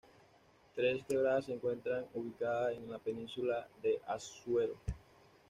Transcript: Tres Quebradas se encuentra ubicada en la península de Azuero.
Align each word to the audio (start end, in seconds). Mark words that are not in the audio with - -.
Tres 0.73 1.03
Quebradas 1.05 1.45
se 1.45 1.53
encuentra 1.53 2.05
ubicada 2.15 2.73
en 2.73 2.89
la 2.89 2.97
península 2.97 3.67
de 3.83 4.01
Azuero. 4.07 4.73